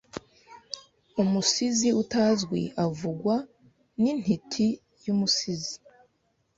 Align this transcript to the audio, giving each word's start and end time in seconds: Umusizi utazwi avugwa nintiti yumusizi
Umusizi 1.21 1.89
utazwi 2.01 2.61
avugwa 2.85 3.35
nintiti 3.99 4.67
yumusizi 5.05 5.75